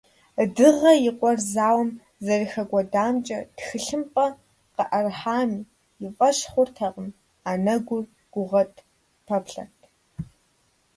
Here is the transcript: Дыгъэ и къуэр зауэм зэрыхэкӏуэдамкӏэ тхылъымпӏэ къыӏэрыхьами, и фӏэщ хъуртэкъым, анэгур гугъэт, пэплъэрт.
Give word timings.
Дыгъэ 0.55 0.91
и 1.09 1.11
къуэр 1.17 1.37
зауэм 1.53 1.89
зэрыхэкӏуэдамкӏэ 2.25 3.39
тхылъымпӏэ 3.55 4.25
къыӏэрыхьами, 4.75 5.61
и 6.05 6.07
фӏэщ 6.15 6.37
хъуртэкъым, 6.51 7.07
анэгур 7.49 8.03
гугъэт, 8.33 8.73
пэплъэрт. 9.27 9.79